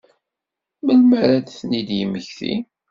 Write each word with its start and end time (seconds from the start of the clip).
Melmi 0.83 1.15
ara 1.23 1.35
ad 1.39 1.47
ten-id-yemmekti? 1.49 2.53